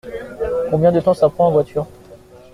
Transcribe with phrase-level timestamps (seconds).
[0.71, 1.85] Combien de temps ça prend en voiture?